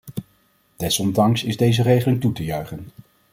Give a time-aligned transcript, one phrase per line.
[0.75, 2.87] Desondanks is deze regeling toe te juichen.